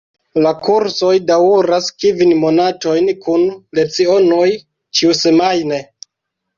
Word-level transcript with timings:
La 0.43 0.53
kursoj 0.67 1.11
daŭras 1.31 1.91
kvin 2.05 2.35
monatojn 2.45 3.13
kun 3.29 3.47
lecionoj 3.83 4.51
ĉiusemajne. 4.65 5.85